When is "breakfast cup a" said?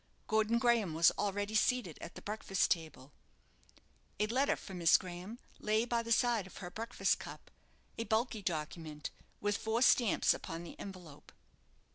6.71-8.05